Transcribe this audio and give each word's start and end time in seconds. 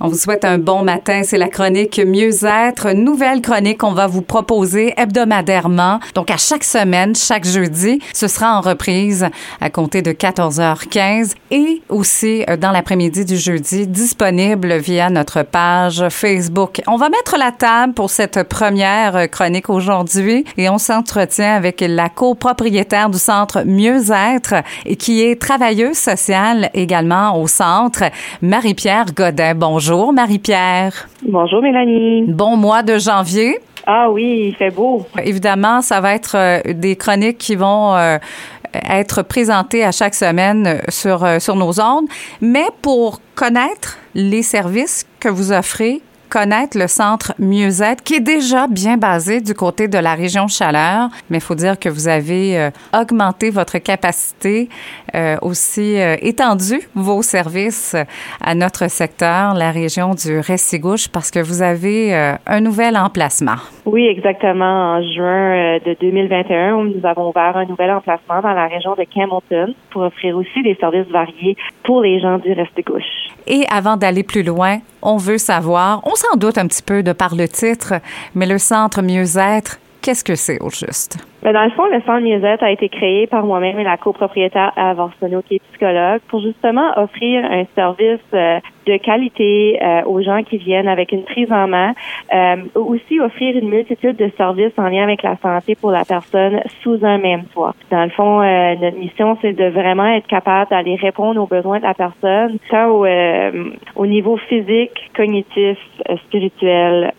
On 0.00 0.06
vous 0.06 0.16
souhaite 0.16 0.44
un 0.44 0.58
bon 0.58 0.84
matin. 0.84 1.22
C'est 1.24 1.38
la 1.38 1.48
chronique 1.48 1.98
Mieux-être, 1.98 2.92
nouvelle 2.92 3.42
chronique 3.42 3.78
qu'on 3.78 3.94
va 3.94 4.06
vous 4.06 4.22
proposer 4.22 4.94
hebdomadairement. 4.96 5.98
Donc, 6.14 6.30
à 6.30 6.36
chaque 6.36 6.62
semaine, 6.62 7.16
chaque 7.16 7.44
jeudi, 7.44 8.00
ce 8.14 8.28
sera 8.28 8.56
en 8.56 8.60
reprise 8.60 9.26
à 9.60 9.70
compter 9.70 10.00
de 10.00 10.12
14h15 10.12 11.32
et 11.50 11.82
aussi 11.88 12.44
euh, 12.48 12.56
dans 12.56 12.70
l'après-midi 12.70 13.24
du 13.24 13.36
jeudi, 13.36 13.88
disponible 13.88 14.76
via 14.76 15.10
notre 15.10 15.42
page 15.42 16.08
Facebook. 16.10 16.80
On 16.86 16.96
va 16.96 17.08
mettre 17.08 17.36
la 17.36 17.50
table 17.50 17.94
pour 17.94 18.10
cette 18.10 18.44
première 18.44 19.28
chronique 19.28 19.68
aujourd'hui 19.68 20.44
et 20.56 20.68
on 20.68 20.78
s'entretient 20.78 21.56
avec 21.56 21.80
la 21.80 22.08
copropriétaire 22.08 23.10
du 23.10 23.18
centre 23.18 23.64
Mieux-être 23.66 24.62
et 24.86 24.94
qui 24.94 25.22
est 25.22 25.40
travailleuse 25.40 25.98
sociale 25.98 26.70
également 26.72 27.42
au 27.42 27.48
centre, 27.48 28.04
Marie-Pierre 28.42 29.06
Godin. 29.12 29.56
Bonjour. 29.56 29.87
Bonjour 29.88 30.12
Marie-Pierre. 30.12 31.08
Bonjour 31.26 31.62
Mélanie. 31.62 32.24
Bon 32.28 32.58
mois 32.58 32.82
de 32.82 32.98
janvier. 32.98 33.58
Ah 33.86 34.10
oui, 34.10 34.48
il 34.48 34.54
fait 34.54 34.68
beau. 34.68 35.06
Évidemment, 35.24 35.80
ça 35.80 36.02
va 36.02 36.14
être 36.14 36.36
euh, 36.36 36.60
des 36.74 36.94
chroniques 36.94 37.38
qui 37.38 37.56
vont 37.56 37.96
euh, 37.96 38.18
être 38.74 39.22
présentées 39.22 39.82
à 39.82 39.90
chaque 39.90 40.14
semaine 40.14 40.82
sur, 40.90 41.24
euh, 41.24 41.38
sur 41.38 41.56
nos 41.56 41.80
ondes. 41.80 42.04
Mais 42.42 42.66
pour 42.82 43.22
connaître 43.34 43.96
les 44.14 44.42
services 44.42 45.06
que 45.20 45.30
vous 45.30 45.52
offrez, 45.52 46.02
connaître 46.28 46.78
le 46.78 46.86
centre 46.88 47.34
Mieux-être, 47.38 48.02
qui 48.02 48.14
est 48.14 48.20
déjà 48.20 48.66
bien 48.66 48.96
basé 48.96 49.40
du 49.40 49.54
côté 49.54 49.88
de 49.88 49.98
la 49.98 50.14
région 50.14 50.48
Chaleur, 50.48 51.08
mais 51.30 51.38
il 51.38 51.40
faut 51.40 51.54
dire 51.54 51.78
que 51.78 51.88
vous 51.88 52.08
avez 52.08 52.58
euh, 52.58 52.70
augmenté 52.92 53.50
votre 53.50 53.78
capacité, 53.78 54.68
euh, 55.14 55.36
aussi 55.42 55.98
euh, 55.98 56.16
étendu 56.20 56.80
vos 56.94 57.22
services 57.22 57.96
à 58.40 58.54
notre 58.54 58.88
secteur, 58.88 59.54
la 59.54 59.70
région 59.70 60.14
du 60.14 60.38
Restigouche, 60.38 61.08
parce 61.08 61.30
que 61.30 61.40
vous 61.40 61.62
avez 61.62 62.36
un 62.46 62.60
nouvel 62.60 62.96
emplacement. 62.96 63.56
Oui, 63.90 64.06
exactement. 64.06 64.96
En 64.96 65.02
juin 65.02 65.78
de 65.78 65.96
2021, 65.98 66.84
nous 66.84 67.06
avons 67.06 67.30
ouvert 67.30 67.56
un 67.56 67.64
nouvel 67.64 67.90
emplacement 67.90 68.42
dans 68.42 68.52
la 68.52 68.66
région 68.66 68.94
de 68.94 69.04
Campbellton 69.04 69.74
pour 69.90 70.02
offrir 70.02 70.36
aussi 70.36 70.62
des 70.62 70.74
services 70.74 71.10
variés 71.10 71.56
pour 71.84 72.02
les 72.02 72.20
gens 72.20 72.36
du 72.36 72.52
Restigouche. 72.52 73.30
Et 73.46 73.64
avant 73.70 73.96
d'aller 73.96 74.24
plus 74.24 74.42
loin, 74.42 74.80
on 75.00 75.16
veut 75.16 75.38
savoir, 75.38 76.02
on 76.04 76.14
s'en 76.16 76.36
doute 76.36 76.58
un 76.58 76.66
petit 76.66 76.82
peu 76.82 77.02
de 77.02 77.12
par 77.12 77.34
le 77.34 77.48
titre, 77.48 77.94
mais 78.34 78.44
le 78.44 78.58
centre 78.58 79.00
mieux-être, 79.00 79.78
qu'est-ce 80.02 80.22
que 80.22 80.34
c'est 80.34 80.60
au 80.60 80.68
juste? 80.68 81.16
Ben, 81.42 81.52
dans 81.52 81.62
le 81.62 81.70
fond, 81.70 81.86
le 81.86 82.00
centre 82.00 82.20
mieux-être 82.20 82.64
a 82.64 82.72
été 82.72 82.88
créé 82.88 83.28
par 83.28 83.44
moi-même 83.44 83.78
et 83.78 83.84
la 83.84 83.96
copropriétaire 83.96 84.72
Ava 84.76 85.08
qui 85.46 85.54
est 85.54 85.62
psychologue, 85.70 86.20
pour 86.28 86.40
justement 86.40 86.90
offrir 86.96 87.44
un 87.44 87.64
service 87.76 88.18
euh, 88.34 88.58
de 88.86 88.96
qualité 88.96 89.78
euh, 89.80 90.02
aux 90.06 90.20
gens 90.20 90.42
qui 90.42 90.58
viennent 90.58 90.88
avec 90.88 91.12
une 91.12 91.22
prise 91.22 91.52
en 91.52 91.68
main, 91.68 91.94
euh, 92.34 92.56
aussi 92.74 93.20
offrir 93.20 93.56
une 93.56 93.68
multitude 93.68 94.16
de 94.16 94.30
services 94.36 94.72
en 94.78 94.88
lien 94.88 95.04
avec 95.04 95.22
la 95.22 95.36
santé 95.36 95.76
pour 95.76 95.92
la 95.92 96.04
personne 96.04 96.60
sous 96.82 96.98
un 97.04 97.18
même 97.18 97.44
toit. 97.54 97.74
Dans 97.92 98.02
le 98.02 98.10
fond, 98.10 98.38
notre 98.80 98.98
mission, 98.98 99.38
c'est 99.40 99.52
de 99.52 99.66
vraiment 99.66 100.06
être 100.06 100.26
capable 100.26 100.70
d'aller 100.70 100.96
répondre 100.96 101.40
aux 101.40 101.46
besoins 101.46 101.78
de 101.78 101.84
la 101.84 101.94
personne, 101.94 102.58
tant 102.68 102.88
au, 102.88 103.06
au 103.94 104.06
niveau 104.06 104.36
physique, 104.48 105.10
cognitif, 105.14 105.78
spirituel 106.26 107.12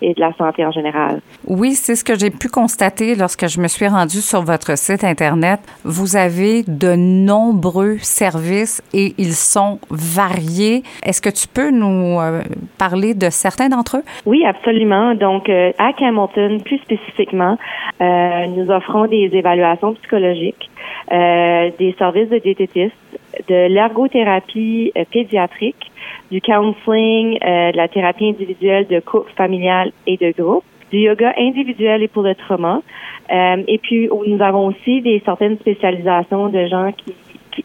et 0.00 0.14
de 0.14 0.20
la 0.20 0.32
santé 0.34 0.64
en 0.64 0.70
général. 0.70 1.20
Oui, 1.46 1.72
c'est 1.72 1.96
ce 1.96 2.04
que 2.04 2.16
j'ai 2.18 2.30
pu 2.30 2.48
constater 2.48 3.14
lorsque 3.14 3.47
je 3.48 3.60
me 3.60 3.68
suis 3.68 3.88
rendue 3.88 4.20
sur 4.20 4.42
votre 4.42 4.76
site 4.76 5.04
Internet, 5.04 5.60
vous 5.84 6.16
avez 6.16 6.62
de 6.66 6.94
nombreux 6.94 7.96
services 7.98 8.82
et 8.92 9.14
ils 9.18 9.32
sont 9.32 9.78
variés. 9.90 10.82
Est-ce 11.02 11.22
que 11.22 11.30
tu 11.30 11.48
peux 11.48 11.70
nous 11.70 12.20
euh, 12.20 12.42
parler 12.78 13.14
de 13.14 13.30
certains 13.30 13.68
d'entre 13.68 13.98
eux? 13.98 14.02
Oui, 14.26 14.44
absolument. 14.44 15.14
Donc, 15.14 15.48
euh, 15.48 15.72
à 15.78 15.92
Hamilton, 15.98 16.60
plus 16.62 16.78
spécifiquement, 16.78 17.56
euh, 18.00 18.46
nous 18.48 18.70
offrons 18.70 19.06
des 19.06 19.30
évaluations 19.32 19.94
psychologiques, 19.94 20.70
des 21.10 21.94
services 21.98 22.28
de 22.28 22.38
diététistes, 22.38 22.94
de 23.48 23.68
l'ergothérapie 23.68 24.92
pédiatrique, 25.10 25.90
du 26.30 26.40
counseling, 26.42 27.38
de 27.38 27.76
la 27.76 27.88
thérapie 27.88 28.28
individuelle 28.28 28.86
de 28.88 29.00
couple, 29.00 29.32
familial 29.34 29.92
et 30.06 30.18
de 30.18 30.32
groupe 30.36 30.64
du 30.90 30.98
yoga 30.98 31.32
individuel 31.38 32.02
et 32.02 32.08
pour 32.08 32.22
le 32.22 32.34
trauma. 32.34 32.82
Euh, 33.30 33.62
et 33.66 33.78
puis, 33.78 34.08
nous 34.08 34.42
avons 34.42 34.66
aussi 34.66 35.02
des 35.02 35.22
certaines 35.24 35.58
spécialisations 35.58 36.48
de 36.48 36.66
gens 36.66 36.92
qui, 36.92 37.14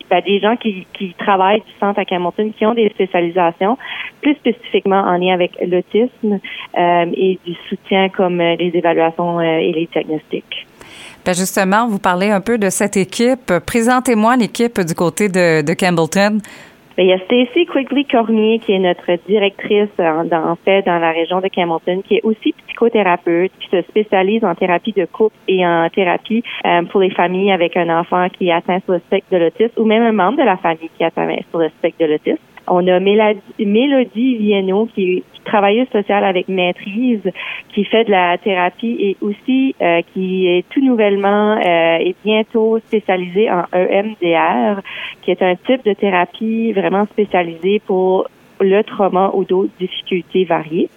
ben, 0.09 0.22
des 0.25 0.39
gens 0.39 0.56
qui, 0.56 0.85
qui 0.94 1.13
travaillent 1.17 1.61
du 1.61 1.72
centre 1.79 2.00
à 2.00 2.06
Camonton 2.06 2.51
qui 2.57 2.66
ont 2.66 2.73
des 2.73 2.89
spécialisations 2.89 3.78
plus 4.22 4.35
spécifiquement 4.35 5.01
en 5.01 5.17
lien 5.17 5.34
avec 5.34 5.51
l'autisme 5.61 6.39
euh, 6.78 7.06
et 7.13 7.39
du 7.45 7.53
soutien 7.69 8.09
comme 8.09 8.41
euh, 8.41 8.56
les 8.56 8.72
évaluations 8.73 9.40
et 9.41 9.72
les 9.72 9.88
diagnostics. 9.91 10.67
Ben 11.25 11.34
justement, 11.34 11.88
vous 11.88 12.00
parlez 12.00 12.29
un 12.29 12.41
peu 12.41 12.57
de 12.57 12.69
cette 12.69 12.97
équipe. 12.97 13.53
Présentez-moi 13.66 14.35
l'équipe 14.35 14.81
du 14.81 14.94
côté 14.94 15.29
de, 15.29 15.61
de 15.61 15.73
Campbellton. 15.73 16.40
Il 16.98 17.08
y 17.08 17.14
a 17.14 17.18
Stacy 17.20 17.66
Quigley 17.66 18.04
Cormier 18.04 18.59
qui 18.59 18.74
est 18.74 18.80
notre 18.80 19.18
directrice 19.28 19.90
en, 19.98 20.31
en, 20.31 20.56
fait 20.58 20.84
dans 20.84 21.00
la 21.00 21.12
région 21.12 21.42
de 21.42 21.48
Campbellton, 21.48 22.04
qui 22.08 22.16
est 22.18 22.24
aussi 22.24 22.54
psychothérapeute, 22.68 23.52
qui 23.59 23.68
se 23.70 23.81
spécialise 23.81 24.44
en 24.46 24.54
thérapie 24.54 24.94
de 24.94 25.06
couple 25.06 25.36
et 25.48 25.66
en 25.66 25.90
thérapie 25.90 26.44
euh, 26.66 26.84
pour 26.84 27.02
les 27.02 27.09
familles 27.09 27.52
avec 27.52 27.76
un 27.78 27.90
enfant 27.90 28.28
qui 28.30 28.52
atteint 28.52 28.80
sur 28.82 28.94
le 28.94 29.00
spectre 29.00 29.28
de 29.32 29.38
l'autisme 29.38 29.74
ou 29.78 29.86
même 29.86 30.03
un 30.03 30.12
membre 30.12 30.38
de 30.38 30.44
la 30.44 30.58
famille 30.58 30.90
qui 30.96 31.03
atteint 31.03 31.28
sur 31.50 31.59
le 31.59 31.70
spectre 31.70 31.98
de 32.00 32.06
l'autisme. 32.06 32.53
On 32.68 32.88
a 32.88 33.00
Mélodie, 33.00 34.35
Vienno 34.38 34.88
qui 34.94 35.18
est 35.18 35.24
travailleuse 35.44 35.90
sociale 35.90 36.24
avec 36.24 36.47
maîtrise, 36.47 37.22
qui 37.74 37.84
fait 37.85 38.06
de 38.06 38.12
la 38.12 38.38
thérapie 38.38 38.96
et 39.00 39.18
aussi 39.22 39.75
euh, 39.81 40.01
qui 40.13 40.47
est 40.47 40.66
tout 40.69 40.81
nouvellement 40.81 41.57
euh, 41.57 41.97
et 42.00 42.16
bientôt 42.23 42.79
spécialisée 42.79 43.50
en 43.52 43.63
EMDR, 43.73 44.81
qui 45.22 45.31
est 45.31 45.41
un 45.41 45.56
type 45.56 45.84
de 45.85 45.94
thérapie 45.94 46.72
vraiment 46.72 47.06
spécialisée 47.06 47.81
pour 47.85 48.28
le 48.59 48.81
trauma 48.84 49.31
ou 49.34 49.44
d'autres 49.44 49.73
difficultés 49.79 50.46
variées. 50.46 50.90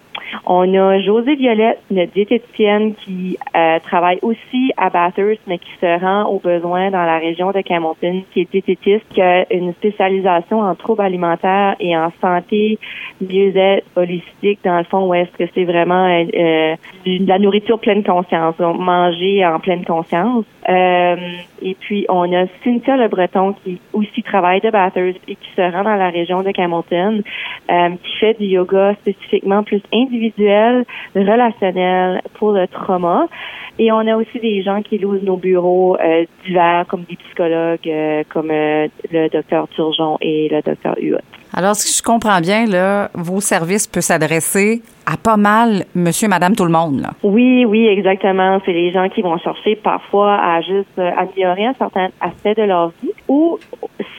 On 0.46 0.72
a 0.74 1.00
José 1.00 1.34
Violette, 1.34 1.80
notre 1.90 2.12
diététicienne 2.12 2.94
qui 2.94 3.36
euh, 3.56 3.78
travaille 3.80 4.18
aussi 4.22 4.72
à 4.76 4.90
Bathurst, 4.90 5.40
mais 5.46 5.58
qui 5.58 5.70
se 5.80 6.00
rend 6.00 6.24
aux 6.24 6.38
besoins 6.38 6.90
dans 6.90 7.04
la 7.04 7.18
région 7.18 7.50
de 7.50 7.60
Camonton, 7.60 8.22
qui 8.32 8.40
est 8.40 8.50
diététiste, 8.50 9.04
qui 9.10 9.22
a 9.22 9.52
une 9.52 9.72
spécialisation 9.74 10.60
en 10.60 10.74
troubles 10.74 11.02
alimentaires 11.02 11.76
et 11.80 11.96
en 11.96 12.12
santé, 12.20 12.78
mieux-être 13.20 13.86
holistique, 13.96 14.60
dans 14.64 14.78
le 14.78 14.84
fond, 14.84 15.08
où 15.08 15.14
est-ce 15.14 15.36
que 15.36 15.50
c'est 15.54 15.64
vraiment 15.64 16.06
euh, 16.06 16.24
euh, 16.34 16.76
de 17.06 17.26
la 17.26 17.38
nourriture 17.38 17.78
pleine 17.78 18.04
conscience, 18.04 18.56
donc 18.58 18.78
manger 18.78 19.44
en 19.44 19.58
pleine 19.58 19.84
conscience. 19.84 20.44
Et 20.68 21.76
puis, 21.80 22.06
on 22.08 22.32
a 22.32 22.46
Cynthia 22.64 22.96
Le 22.96 23.08
Breton 23.08 23.54
qui 23.62 23.80
aussi 23.92 24.22
travaille 24.22 24.60
de 24.60 24.70
Bathurst 24.70 25.20
et 25.28 25.36
qui 25.36 25.48
se 25.54 25.60
rend 25.60 25.84
dans 25.84 25.94
la 25.94 26.10
région 26.10 26.42
de 26.42 26.50
Camonton, 26.50 27.22
qui 27.68 28.16
fait 28.18 28.34
du 28.34 28.46
yoga 28.46 28.94
spécifiquement 28.94 29.62
plus 29.62 29.82
individuel 29.92 30.84
relationnel 31.14 32.20
pour 32.34 32.52
le 32.52 32.66
trauma. 32.66 33.28
Et 33.78 33.92
on 33.92 34.06
a 34.06 34.16
aussi 34.16 34.38
des 34.40 34.62
gens 34.62 34.82
qui 34.82 34.98
louent 34.98 35.22
nos 35.22 35.36
bureaux 35.36 35.96
euh, 35.96 36.24
divers, 36.46 36.86
comme 36.88 37.04
des 37.04 37.16
psychologues, 37.16 37.86
euh, 37.86 38.22
comme 38.28 38.50
euh, 38.50 38.88
le 39.12 39.28
docteur 39.28 39.68
Turgeon 39.68 40.16
et 40.22 40.48
le 40.50 40.62
docteur 40.62 40.94
Huot. 40.98 41.18
Alors, 41.52 41.74
si 41.74 41.96
je 41.96 42.02
comprends 42.02 42.40
bien, 42.40 42.64
là, 42.64 43.10
vos 43.14 43.40
services 43.40 43.86
peuvent 43.86 44.02
s'adresser 44.02 44.82
à 45.06 45.16
pas 45.16 45.36
mal 45.36 45.84
monsieur, 45.94 46.28
madame, 46.28 46.54
tout 46.54 46.64
le 46.64 46.70
monde. 46.70 47.00
Là. 47.00 47.10
Oui, 47.22 47.64
oui, 47.64 47.86
exactement. 47.86 48.60
C'est 48.64 48.72
les 48.72 48.90
gens 48.90 49.08
qui 49.08 49.22
vont 49.22 49.38
chercher 49.38 49.76
parfois 49.76 50.34
à 50.34 50.60
juste 50.60 50.98
améliorer 50.98 51.66
un 51.66 51.74
certain 51.74 52.08
aspect 52.20 52.54
de 52.54 52.62
leur 52.62 52.88
vie 53.02 53.12
ou 53.28 53.58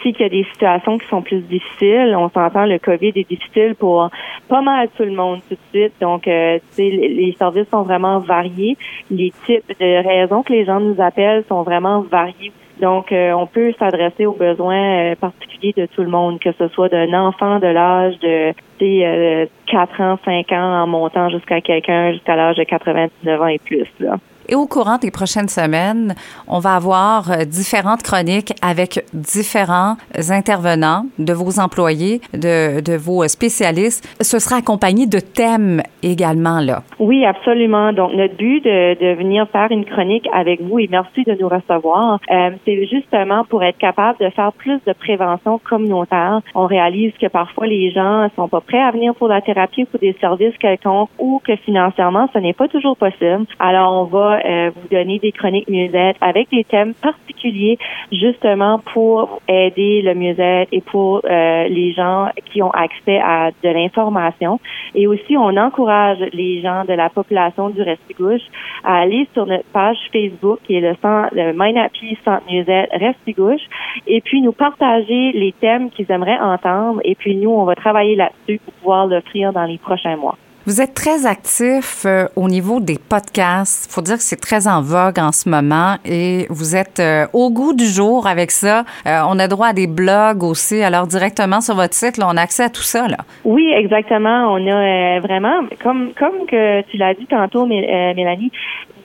si 0.02 0.14
qu'il 0.14 0.22
y 0.22 0.26
a 0.26 0.30
des 0.30 0.46
situations 0.52 0.98
qui 0.98 1.08
sont 1.08 1.22
plus 1.22 1.42
difficiles. 1.42 2.16
On 2.18 2.30
s'entend, 2.30 2.66
le 2.66 2.80
COVID 2.80 3.12
est 3.16 3.30
difficile 3.30 3.76
pour 3.76 4.10
pas 4.48 4.62
mal 4.62 4.88
tout 4.96 5.04
le 5.04 5.12
monde 5.12 5.42
tout 5.50 5.56
de 5.56 5.78
suite. 5.78 5.94
Donc, 6.02 6.28
euh, 6.28 6.60
les 6.78 7.36
services 7.38 7.68
sont 7.70 7.84
vraiment 7.84 8.20
variés. 8.20 8.78
Les 9.12 9.32
types 9.46 9.68
de 9.80 10.08
raisons 10.08 10.44
que 10.44 10.54
les 10.54 10.66
gens 10.66 10.80
nous 10.80 10.96
appellent 11.02 11.44
sont 11.50 11.64
vraiment 11.64 12.02
variés 12.02 12.52
donc, 12.80 13.12
euh, 13.12 13.32
on 13.32 13.48
peut 13.48 13.74
s'adresser 13.80 14.26
aux 14.26 14.34
besoins 14.34 15.12
euh, 15.12 15.16
particuliers 15.16 15.74
de 15.76 15.88
tout 15.88 16.04
le 16.04 16.10
monde, 16.10 16.40
que 16.40 16.52
ce 16.60 16.68
soit 16.70 16.90
d'un 16.90 17.12
enfant 17.14 17.60
de 17.60 17.68
l'âge 17.68 18.20
de 18.20 18.54
euh, 18.82 19.46
4 19.68 20.02
ans, 20.02 20.20
5 20.26 20.52
ans, 20.52 20.84
en 20.84 20.88
montant 20.88 21.30
jusqu'à 21.30 21.62
quelqu'un 21.62 22.14
jusqu'à 22.14 22.36
l'âge 22.36 22.58
de 22.58 22.64
99 22.64 23.42
ans 23.42 23.48
et 23.48 23.60
plus. 23.60 23.88
Là. 24.00 24.18
Et 24.50 24.56
au 24.56 24.66
courant 24.66 24.98
des 24.98 25.12
prochaines 25.12 25.50
semaines, 25.50 26.16
on 26.48 26.60
va 26.60 26.76
avoir 26.76 27.32
euh, 27.32 27.46
différentes 27.46 28.04
chroniques 28.04 28.54
avec 28.62 29.04
différents 29.14 29.96
intervenants 30.30 31.06
de 31.20 31.34
vos 31.34 31.60
employés, 31.60 32.22
de, 32.34 32.82
de 32.82 32.96
vos 32.96 33.28
spécialistes. 33.28 34.08
Ce 34.22 34.40
sera 34.40 34.58
accompagné 34.58 35.06
de 35.06 35.20
thèmes 35.20 35.82
également, 36.02 36.60
là. 36.60 36.84
Oui, 37.00 37.26
absolument. 37.26 37.92
Donc, 37.94 38.14
notre 38.14 38.36
but 38.36 38.64
de, 38.64 39.00
de 39.00 39.18
venir 39.18 39.48
faire 39.52 39.68
une 39.72 39.86
chronique 39.86 40.28
avec 40.34 40.62
vous 40.62 40.80
et 40.80 40.88
merci 40.90 41.24
de 41.24 41.34
nous 41.40 41.50
recevoir, 41.50 42.20
euh, 42.32 42.52
c'est 42.66 42.86
justement 42.86 43.44
pour 43.46 43.64
être 43.64 43.78
capable 43.78 44.18
de 44.20 44.30
faire 44.30 44.54
plus 44.54 44.80
de 44.86 44.94
prévention 44.94 45.60
communautaire. 45.60 46.42
On 46.56 46.66
réalise 46.66 47.14
que 47.22 47.28
parfois 47.28 47.68
les 47.68 47.92
gens 47.92 48.28
sont 48.36 48.48
pas 48.48 48.62
prêts 48.62 48.82
à 48.82 48.92
venir 48.92 49.14
pour 49.16 49.28
la 49.28 49.42
thérapie 49.42 49.84
ou 49.84 49.86
pour 49.88 50.00
des 50.00 50.16
services 50.22 50.58
quelconques 50.60 51.10
ou 51.20 51.42
que 51.46 51.56
financièrement, 51.58 52.30
ce 52.34 52.40
n'est 52.40 52.54
pas 52.54 52.68
toujours 52.68 52.98
possible. 52.98 53.46
Alors, 53.60 53.94
on 53.94 54.04
va 54.06 54.37
euh, 54.46 54.72
vous 54.76 54.88
donner 54.90 55.20
des 55.20 55.32
chroniques 55.32 55.70
mieux-être 55.70 56.18
avec 56.22 56.50
des 56.50 56.64
thèmes 56.64 56.94
particuliers 56.94 57.78
justement 58.12 58.80
pour 58.80 59.42
aider 59.48 60.02
le 60.02 60.14
mieux-être 60.16 60.70
et 60.72 60.82
pour 60.82 61.22
euh, 61.26 61.68
les 61.68 61.94
gens 61.94 62.30
qui 62.46 62.62
ont 62.62 62.72
accès 62.72 63.20
à 63.24 63.52
de 63.64 63.70
l'information. 63.70 64.60
Et 64.96 65.08
aussi, 65.08 65.38
on 65.38 65.56
encourage 65.58 66.20
les 66.34 66.62
gens 66.62 66.86
de 66.86 66.94
la 66.94 67.10
population 67.10 67.70
du 67.70 67.82
Restigouche 67.82 68.42
à 68.84 69.00
aller 69.00 69.28
sur 69.34 69.46
notre 69.46 69.66
page 69.74 69.98
Facebook 70.12 70.60
qui 70.66 70.76
est 70.76 70.82
le, 70.82 70.96
centre, 71.02 71.30
le 71.34 71.78
Happy 71.80 72.18
Centre 72.24 72.44
Mieux-être 72.52 72.92
Restigouche 72.98 73.62
et 74.06 74.22
puis 74.22 74.42
nous 74.42 74.52
partager 74.52 75.32
les 75.34 75.54
thèmes 75.60 75.90
qu'ils 75.90 76.12
aimeraient 76.12 76.40
entendre 76.40 77.02
et 77.04 77.16
puis 77.16 77.36
nous, 77.36 77.52
on 77.52 77.66
va 77.66 77.76
travailler 77.76 78.16
là-dessus 78.16 78.60
pour 78.64 78.74
pouvoir 78.76 79.08
l'offrir 79.08 79.54
dans 79.54 79.66
les 79.66 79.78
prochains 79.78 80.16
mois. 80.16 80.38
Vous 80.68 80.82
êtes 80.82 80.94
très 80.94 81.26
actif 81.26 82.04
euh, 82.06 82.28
au 82.36 82.50
niveau 82.50 82.82
des 82.82 82.98
podcasts. 83.00 83.90
faut 83.90 84.02
dire 84.02 84.18
que 84.18 84.22
c'est 84.22 84.42
très 84.42 84.68
en 84.68 84.82
vogue 84.82 85.18
en 85.18 85.32
ce 85.32 85.48
moment 85.48 85.96
et 86.04 86.46
vous 86.50 86.76
êtes 86.76 87.00
euh, 87.00 87.26
au 87.32 87.50
goût 87.50 87.74
du 87.74 87.86
jour 87.86 88.28
avec 88.28 88.52
ça. 88.52 88.84
Euh, 89.06 89.22
on 89.30 89.40
a 89.40 89.48
droit 89.48 89.68
à 89.68 89.74
des 89.74 89.88
blogs 89.88 90.44
aussi. 90.44 90.82
Alors 90.84 91.08
directement 91.08 91.62
sur 91.62 91.74
votre 91.76 91.94
site, 91.94 92.18
là, 92.18 92.28
on 92.30 92.36
a 92.36 92.42
accès 92.42 92.64
à 92.64 92.70
tout 92.70 92.82
ça. 92.82 93.08
Là. 93.08 93.16
Oui, 93.46 93.72
exactement. 93.74 94.52
On 94.52 94.68
a 94.68 95.22
vraiment, 95.22 95.62
comme 95.82 96.12
comme 96.20 96.46
que 96.52 96.82
tu 96.92 96.98
l'as 96.98 97.14
dit 97.14 97.28
tantôt, 97.28 97.66
Mélanie, 97.66 98.52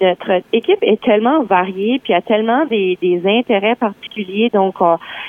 notre 0.02 0.42
équipe 0.52 0.82
est 0.82 1.00
tellement 1.00 1.42
variée, 1.44 2.00
puis 2.02 2.12
a 2.12 2.20
tellement 2.20 2.64
des, 2.66 2.98
des 3.00 3.22
intérêts 3.24 3.76
particuliers. 3.76 4.50
Donc, 4.52 4.74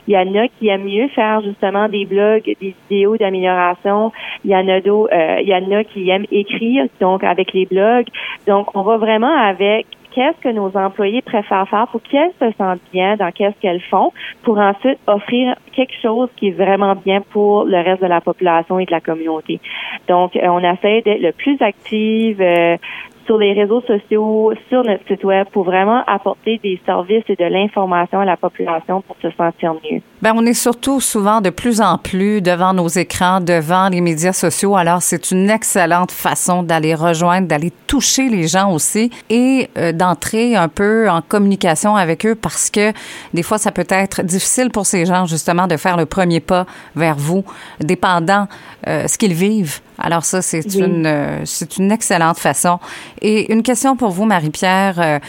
il 0.07 0.13
y 0.13 0.17
en 0.17 0.35
a 0.35 0.47
qui 0.47 0.67
aiment 0.67 0.85
mieux 0.85 1.07
faire 1.09 1.41
justement 1.41 1.87
des 1.87 2.05
blogs, 2.05 2.43
des 2.43 2.75
vidéos 2.89 3.17
d'amélioration. 3.17 4.11
Il 4.43 4.51
y 4.51 4.55
en 4.55 4.67
a 4.67 4.81
d'autres, 4.81 5.13
euh, 5.13 5.41
y 5.41 5.53
en 5.53 5.71
a 5.71 5.83
qui 5.83 6.09
aiment 6.09 6.25
écrire, 6.31 6.87
donc 6.99 7.23
avec 7.23 7.53
les 7.53 7.65
blogs. 7.65 8.07
Donc, 8.47 8.75
on 8.75 8.81
va 8.81 8.97
vraiment 8.97 9.33
avec 9.33 9.85
qu'est-ce 10.13 10.39
que 10.41 10.49
nos 10.49 10.75
employés 10.77 11.21
préfèrent 11.21 11.67
faire 11.67 11.87
pour 11.87 12.01
qu'elles 12.03 12.31
se 12.39 12.51
sentent 12.57 12.81
bien 12.91 13.15
dans 13.15 13.31
qu'est-ce 13.31 13.59
qu'elles 13.59 13.81
font, 13.81 14.11
pour 14.43 14.57
ensuite 14.59 14.99
offrir 15.07 15.55
quelque 15.75 15.95
chose 16.01 16.29
qui 16.37 16.49
est 16.49 16.51
vraiment 16.51 16.95
bien 16.95 17.21
pour 17.31 17.65
le 17.65 17.77
reste 17.77 18.01
de 18.01 18.07
la 18.07 18.21
population 18.21 18.79
et 18.79 18.85
de 18.85 18.91
la 18.91 19.01
communauté. 19.01 19.59
Donc, 20.07 20.35
euh, 20.35 20.47
on 20.47 20.59
essaie 20.59 21.01
d'être 21.01 21.21
le 21.21 21.31
plus 21.31 21.59
active, 21.61 22.41
euh, 22.41 22.77
sur 23.25 23.37
les 23.37 23.53
réseaux 23.53 23.81
sociaux, 23.81 24.53
sur 24.69 24.83
notre 24.83 25.05
site 25.07 25.23
web 25.23 25.47
pour 25.51 25.63
vraiment 25.63 26.03
apporter 26.07 26.59
des 26.63 26.79
services 26.85 27.23
et 27.27 27.35
de 27.35 27.45
l'information 27.45 28.19
à 28.19 28.25
la 28.25 28.37
population 28.37 29.01
pour 29.01 29.15
se 29.21 29.29
sentir 29.31 29.73
mieux. 29.73 30.01
Bien, 30.23 30.35
on 30.37 30.45
est 30.45 30.53
surtout 30.53 31.01
souvent 31.01 31.41
de 31.41 31.49
plus 31.49 31.81
en 31.81 31.97
plus 31.97 32.41
devant 32.41 32.73
nos 32.73 32.87
écrans, 32.87 33.41
devant 33.41 33.89
les 33.89 33.99
médias 33.99 34.31
sociaux. 34.31 34.77
Alors, 34.77 35.01
c'est 35.01 35.31
une 35.31 35.49
excellente 35.49 36.13
façon 36.13 36.63
d'aller 36.63 36.95
rejoindre, 36.95 37.49
d'aller 37.49 37.73
toucher 37.87 38.29
les 38.29 38.47
gens 38.47 38.71
aussi 38.71 39.11
et 39.29 39.69
euh, 39.77 39.91
d'entrer 39.91 40.55
un 40.55 40.69
peu 40.69 41.09
en 41.09 41.21
communication 41.21 41.97
avec 41.97 42.25
eux 42.25 42.35
parce 42.35 42.69
que 42.69 42.93
des 43.33 43.43
fois, 43.43 43.57
ça 43.57 43.73
peut 43.73 43.85
être 43.89 44.21
difficile 44.21 44.69
pour 44.69 44.85
ces 44.85 45.05
gens 45.05 45.25
justement 45.25 45.67
de 45.67 45.75
faire 45.75 45.97
le 45.97 46.05
premier 46.05 46.39
pas 46.39 46.67
vers 46.95 47.17
vous, 47.17 47.43
dépendant 47.81 48.47
euh, 48.87 49.09
ce 49.09 49.17
qu'ils 49.17 49.33
vivent. 49.33 49.81
Alors 49.97 50.23
ça, 50.23 50.41
c'est 50.41 50.73
une 50.73 51.05
euh, 51.05 51.41
c'est 51.43 51.75
une 51.75 51.91
excellente 51.91 52.37
façon. 52.37 52.79
Et 53.21 53.51
une 53.51 53.61
question 53.61 53.97
pour 53.97 54.11
vous, 54.11 54.23
Marie-Pierre. 54.23 55.01
Euh, 55.01 55.19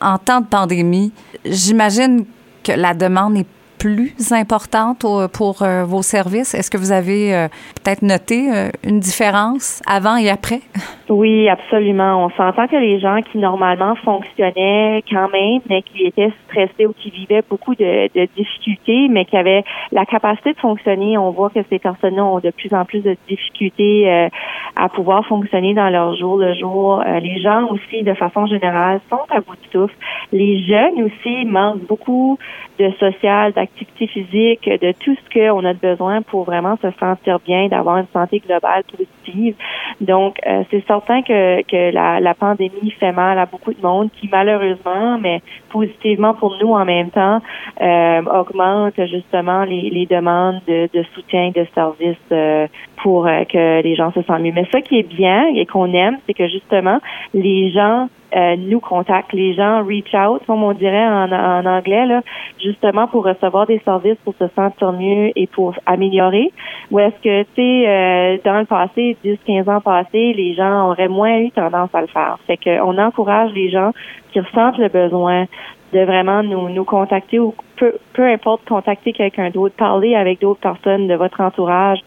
en 0.00 0.18
temps 0.18 0.40
de 0.40 0.46
pandémie, 0.46 1.12
j'imagine 1.44 2.24
que 2.64 2.72
la 2.72 2.92
demande 2.92 3.36
est 3.36 3.46
plus 3.82 4.30
importante 4.30 5.04
pour 5.32 5.62
euh, 5.62 5.84
vos 5.84 6.02
services? 6.02 6.54
Est-ce 6.54 6.70
que 6.70 6.78
vous 6.78 6.92
avez 6.92 7.34
euh, 7.34 7.48
peut-être 7.82 8.02
noté 8.02 8.48
euh, 8.48 8.70
une 8.84 9.00
différence 9.00 9.82
avant 9.86 10.16
et 10.16 10.30
après? 10.30 10.62
Oui, 11.12 11.46
absolument. 11.46 12.24
On 12.24 12.30
s'entend 12.30 12.66
que 12.68 12.76
les 12.76 12.98
gens 12.98 13.20
qui 13.20 13.36
normalement 13.36 13.94
fonctionnaient 13.96 15.04
quand 15.10 15.28
même, 15.30 15.60
mais 15.68 15.82
qui 15.82 16.06
étaient 16.06 16.32
stressés 16.46 16.86
ou 16.86 16.94
qui 16.94 17.10
vivaient 17.10 17.42
beaucoup 17.50 17.74
de, 17.74 18.08
difficultés, 18.34 19.08
mais 19.10 19.26
qui 19.26 19.36
avaient 19.36 19.62
la 19.92 20.06
capacité 20.06 20.54
de 20.54 20.58
fonctionner, 20.58 21.18
on 21.18 21.30
voit 21.30 21.50
que 21.50 21.60
ces 21.68 21.78
personnes-là 21.78 22.24
ont 22.24 22.38
de 22.38 22.48
plus 22.48 22.72
en 22.72 22.86
plus 22.86 23.00
de 23.00 23.14
difficultés 23.28 24.30
à 24.74 24.88
pouvoir 24.88 25.26
fonctionner 25.26 25.74
dans 25.74 25.90
leur 25.90 26.16
jour 26.16 26.38
le 26.38 26.54
jour. 26.54 27.02
les 27.04 27.42
gens 27.42 27.66
aussi, 27.68 28.02
de 28.02 28.14
façon 28.14 28.46
générale, 28.46 29.02
sont 29.10 29.20
à 29.28 29.40
bout 29.40 29.56
de 29.56 29.70
souffle. 29.70 29.94
Les 30.32 30.64
jeunes 30.64 31.02
aussi 31.02 31.44
manquent 31.44 31.86
beaucoup 31.86 32.38
de 32.78 32.90
social, 32.98 33.52
d'activité 33.52 34.06
physique, 34.06 34.64
de 34.64 34.92
tout 34.92 35.14
ce 35.14 35.38
qu'on 35.38 35.64
a 35.64 35.74
besoin 35.74 36.22
pour 36.22 36.44
vraiment 36.44 36.76
se 36.80 36.88
sentir 36.98 37.38
bien, 37.44 37.68
d'avoir 37.68 37.98
une 37.98 38.06
santé 38.14 38.40
globale 38.40 38.82
positive. 38.84 39.54
Donc, 40.00 40.38
euh, 40.46 40.62
c'est 40.70 40.84
que, 41.06 41.62
que 41.62 41.92
la, 41.92 42.20
la, 42.20 42.34
pandémie 42.34 42.90
fait 42.98 43.12
mal 43.12 43.38
à 43.38 43.46
beaucoup 43.46 43.72
de 43.72 43.82
monde 43.82 44.10
qui, 44.20 44.28
malheureusement, 44.30 45.18
mais 45.18 45.42
positivement 45.70 46.34
pour 46.34 46.56
nous 46.60 46.72
en 46.72 46.84
même 46.84 47.10
temps, 47.10 47.40
euh, 47.80 48.22
augmente 48.22 48.94
justement 49.06 49.64
les, 49.64 49.90
les 49.90 50.06
demandes 50.06 50.60
de, 50.66 50.88
de, 50.92 51.02
soutien 51.14 51.50
de 51.54 51.66
services 51.74 52.16
euh, 52.32 52.66
pour 53.02 53.26
euh, 53.26 53.44
que 53.44 53.82
les 53.82 53.94
gens 53.94 54.12
se 54.12 54.22
sentent 54.22 54.42
mieux. 54.42 54.52
Mais 54.54 54.66
ce 54.72 54.78
qui 54.78 54.98
est 54.98 55.08
bien 55.08 55.46
et 55.54 55.66
qu'on 55.66 55.92
aime, 55.92 56.18
c'est 56.26 56.34
que 56.34 56.48
justement, 56.48 56.98
les 57.34 57.70
gens 57.70 58.08
euh, 58.34 58.56
nous 58.56 58.80
contactent, 58.80 59.32
les 59.32 59.54
gens 59.54 59.84
reach 59.84 60.14
out, 60.14 60.42
comme 60.46 60.62
on 60.62 60.72
dirait 60.72 61.06
en, 61.06 61.66
anglais, 61.66 62.06
là, 62.06 62.22
justement 62.62 63.06
pour 63.06 63.24
recevoir 63.24 63.66
des 63.66 63.80
services 63.84 64.18
pour 64.24 64.34
se 64.38 64.46
sentir 64.56 64.92
mieux 64.92 65.30
et 65.36 65.46
pour 65.46 65.74
améliorer. 65.86 66.52
Ou 66.90 66.98
est-ce 67.00 67.16
que, 67.22 67.42
tu 67.42 67.48
sais, 67.56 67.88
euh, 67.88 68.38
dans 68.44 68.60
le 68.60 68.66
passé, 68.66 69.16
10, 69.22 69.38
15 69.46 69.68
ans 69.68 69.80
passés, 69.80 70.32
les 70.32 70.54
gens 70.54 70.90
auraient 70.90 71.08
moins 71.08 71.38
eu 71.38 71.50
tendance 71.50 71.90
à 71.94 72.00
le 72.00 72.06
faire. 72.06 72.38
Fait 72.46 72.56
qu'on 72.56 72.98
encourage 72.98 73.52
les 73.52 73.70
gens 73.70 73.92
qui 74.32 74.40
ressentent 74.40 74.78
le 74.78 74.88
besoin 74.88 75.46
de 75.92 76.00
vraiment 76.00 76.42
nous, 76.42 76.70
nous 76.70 76.84
contacter 76.84 77.38
ou 77.38 77.54
peu, 77.76 77.92
peu 78.14 78.24
importe, 78.24 78.66
contacter 78.66 79.12
quelqu'un 79.12 79.50
d'autre, 79.50 79.74
parler 79.76 80.14
avec 80.14 80.40
d'autres 80.40 80.60
personnes 80.60 81.06
de 81.06 81.14
votre 81.14 81.40
entourage 81.40 81.98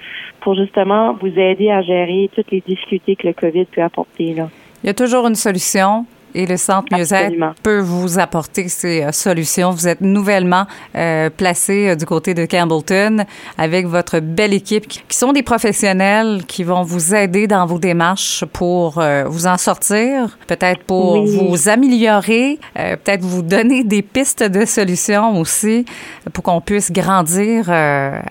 pour 0.42 0.56
justement 0.56 1.14
vous 1.14 1.28
aider 1.40 1.70
à 1.70 1.82
gérer 1.82 2.30
toutes 2.36 2.50
les 2.52 2.62
difficultés 2.62 3.16
que 3.16 3.28
le 3.28 3.34
COVID 3.34 3.66
peut 3.66 3.84
apporter. 3.84 4.34
Là. 4.34 4.48
Il 4.84 4.88
y 4.88 4.90
a 4.90 4.94
toujours 4.94 5.28
une 5.28 5.36
solution 5.36 6.06
et 6.36 6.46
le 6.46 6.58
Centre 6.58 6.88
Mieux-être 6.92 7.56
peut 7.64 7.80
vous 7.80 8.20
apporter 8.20 8.68
ces 8.68 9.04
euh, 9.04 9.12
solutions. 9.12 9.72
Vous 9.72 9.88
êtes 9.88 10.02
nouvellement 10.02 10.68
euh, 10.96 11.30
placé 11.30 11.90
euh, 11.90 11.96
du 11.96 12.06
côté 12.06 12.34
de 12.34 12.46
Campbellton 12.46 13.26
avec 13.58 13.88
votre 13.88 14.20
belle 14.20 14.54
équipe 14.54 14.88
qui 14.88 15.02
sont 15.10 15.32
des 15.32 15.44
professionnels 15.44 16.44
qui 16.46 16.64
vont 16.64 16.84
vous 16.84 17.16
aider 17.16 17.48
dans 17.48 17.66
vos 17.66 17.80
démarches 17.80 18.44
pour 18.52 19.02
vous 19.28 19.48
en 19.48 19.58
sortir, 19.58 20.38
peut-être 20.48 20.84
pour 20.84 21.26
vous 21.26 21.70
améliorer, 21.70 22.60
peut-être 22.74 23.22
vous 23.22 23.42
donner 23.42 23.84
des 23.84 24.02
pistes 24.02 24.44
de 24.44 24.66
solutions 24.66 25.40
aussi 25.40 25.86
pour 26.34 26.44
qu'on 26.44 26.62
puisse 26.62 26.92
grandir 26.92 27.70
à, 27.70 28.22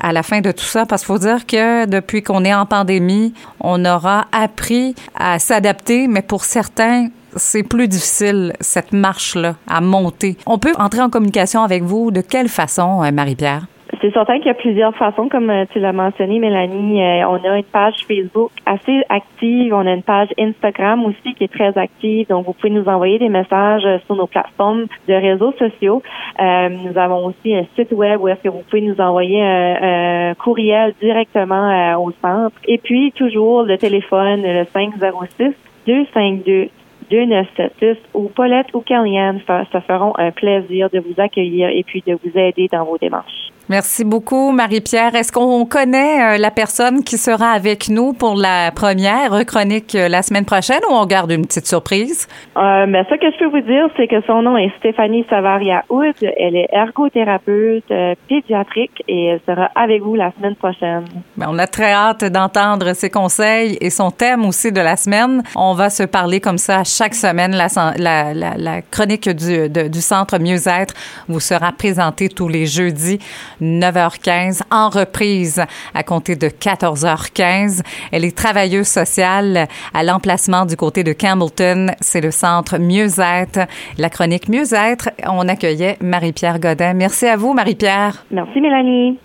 à, 0.00 0.12
la 0.12 0.22
fin 0.22 0.40
de 0.40 0.52
tout 0.52 0.64
ça. 0.64 0.86
Parce 0.86 1.02
qu'il 1.02 1.08
faut 1.08 1.18
dire 1.18 1.46
que 1.46 1.86
depuis 1.86 2.22
qu'on 2.22 2.44
est 2.44 2.54
en 2.54 2.66
pandémie, 2.66 3.34
on 3.60 3.84
aura 3.84 4.26
appris 4.32 4.94
à 5.14 5.38
s'adapter, 5.38 6.06
mais 6.06 6.22
pour 6.22 6.44
certains, 6.44 7.08
c'est 7.36 7.62
plus 7.62 7.88
difficile, 7.88 8.52
cette 8.60 8.92
marche-là, 8.92 9.54
à 9.68 9.80
monter. 9.80 10.36
On 10.46 10.58
peut 10.58 10.72
entrer 10.78 11.00
en 11.00 11.10
communication 11.10 11.62
avec 11.62 11.82
vous 11.82 12.10
de 12.10 12.20
quelle 12.20 12.48
façon, 12.48 13.02
euh, 13.02 13.10
Marie-Pierre? 13.12 13.62
C'est 14.00 14.12
certain 14.14 14.38
qu'il 14.38 14.46
y 14.46 14.50
a 14.50 14.54
plusieurs 14.54 14.94
façons, 14.94 15.28
comme 15.28 15.50
euh, 15.50 15.64
tu 15.72 15.78
l'as 15.78 15.92
mentionné, 15.92 16.38
Mélanie. 16.38 17.02
Euh, 17.02 17.28
on 17.28 17.44
a 17.44 17.58
une 17.58 17.64
page 17.64 18.06
Facebook 18.08 18.50
assez 18.64 19.02
active. 19.10 19.74
On 19.74 19.86
a 19.86 19.92
une 19.92 20.02
page 20.02 20.28
Instagram 20.38 21.04
aussi 21.04 21.34
qui 21.34 21.44
est 21.44 21.52
très 21.52 21.76
active. 21.76 22.26
Donc, 22.28 22.46
vous 22.46 22.54
pouvez 22.54 22.70
nous 22.70 22.86
envoyer 22.88 23.18
des 23.18 23.28
messages 23.28 23.86
sur 24.06 24.16
nos 24.16 24.26
plateformes 24.26 24.86
de 25.06 25.14
réseaux 25.14 25.52
sociaux. 25.58 26.02
nous 26.38 26.96
avons 26.96 27.26
aussi 27.26 27.54
un 27.54 27.66
site 27.76 27.92
web 27.92 28.20
où 28.20 28.28
est-ce 28.28 28.42
que 28.42 28.48
vous 28.48 28.62
pouvez 28.70 28.80
nous 28.80 28.98
envoyer 29.00 29.42
un, 29.42 30.34
courriel 30.34 30.94
directement 31.00 31.96
au 32.00 32.10
centre. 32.22 32.56
Et 32.66 32.78
puis, 32.78 33.12
toujours 33.12 33.64
le 33.64 33.76
téléphone, 33.76 34.42
le 34.42 34.64
506 34.72 35.52
252 35.86 36.68
2976 37.10 37.96
ou 38.14 38.28
Paulette 38.28 38.72
ou 38.74 38.80
Kellyanne 38.80 39.40
se 39.40 39.80
feront 39.80 40.14
un 40.16 40.30
plaisir 40.30 40.88
de 40.90 41.00
vous 41.00 41.14
accueillir 41.18 41.68
et 41.68 41.82
puis 41.82 42.02
de 42.06 42.14
vous 42.14 42.38
aider 42.38 42.68
dans 42.70 42.84
vos 42.84 42.98
démarches. 42.98 43.49
Merci 43.70 44.02
beaucoup, 44.02 44.50
Marie-Pierre. 44.50 45.14
Est-ce 45.14 45.30
qu'on 45.30 45.64
connaît 45.64 46.34
euh, 46.34 46.38
la 46.38 46.50
personne 46.50 47.04
qui 47.04 47.16
sera 47.16 47.52
avec 47.52 47.88
nous 47.88 48.12
pour 48.12 48.34
la 48.34 48.72
première 48.72 49.46
chronique 49.46 49.94
euh, 49.94 50.08
la 50.08 50.22
semaine 50.22 50.44
prochaine 50.44 50.80
ou 50.90 50.92
on 50.92 51.06
garde 51.06 51.30
une 51.30 51.46
petite 51.46 51.68
surprise? 51.68 52.26
Euh, 52.56 52.86
ben, 52.86 53.06
ce 53.08 53.14
que 53.14 53.30
je 53.30 53.38
peux 53.38 53.44
vous 53.44 53.64
dire, 53.64 53.88
c'est 53.96 54.08
que 54.08 54.20
son 54.26 54.42
nom 54.42 54.56
est 54.56 54.72
Stéphanie 54.78 55.24
Savaria-Houd. 55.30 56.16
Elle 56.20 56.56
est 56.56 56.66
ergothérapeute 56.72 57.84
euh, 57.92 58.16
pédiatrique 58.28 59.04
et 59.06 59.26
elle 59.26 59.40
sera 59.46 59.70
avec 59.76 60.02
vous 60.02 60.16
la 60.16 60.32
semaine 60.32 60.56
prochaine. 60.56 61.04
Ben, 61.36 61.46
on 61.48 61.56
a 61.56 61.68
très 61.68 61.92
hâte 61.92 62.24
d'entendre 62.24 62.92
ses 62.94 63.08
conseils 63.08 63.78
et 63.80 63.90
son 63.90 64.10
thème 64.10 64.46
aussi 64.46 64.72
de 64.72 64.80
la 64.80 64.96
semaine. 64.96 65.44
On 65.54 65.74
va 65.74 65.90
se 65.90 66.02
parler 66.02 66.40
comme 66.40 66.58
ça 66.58 66.82
chaque 66.82 67.14
semaine. 67.14 67.52
La, 67.52 67.68
la, 67.96 68.34
la, 68.34 68.56
la 68.56 68.82
chronique 68.82 69.28
du, 69.28 69.68
de, 69.68 69.86
du 69.86 70.00
Centre 70.00 70.40
Mieux-être 70.40 70.92
vous 71.28 71.38
sera 71.38 71.70
présentée 71.70 72.28
tous 72.28 72.48
les 72.48 72.66
jeudis 72.66 73.20
9h15 73.60 74.62
en 74.70 74.88
reprise 74.88 75.62
à 75.94 76.02
compter 76.02 76.36
de 76.36 76.48
14h15. 76.48 77.82
Elle 78.10 78.24
est 78.24 78.36
travailleuse 78.36 78.88
sociale 78.88 79.68
à 79.94 80.02
l'emplacement 80.02 80.66
du 80.66 80.76
côté 80.76 81.04
de 81.04 81.12
Campbellton. 81.12 81.88
C'est 82.00 82.20
le 82.20 82.30
centre 82.30 82.78
Mieux-être. 82.78 83.68
La 83.98 84.10
chronique 84.10 84.48
Mieux-être, 84.48 85.10
on 85.26 85.46
accueillait 85.48 85.96
Marie-Pierre 86.00 86.58
Godin. 86.58 86.94
Merci 86.94 87.26
à 87.26 87.36
vous, 87.36 87.52
Marie-Pierre. 87.52 88.24
Merci, 88.30 88.60
Mélanie. 88.60 89.20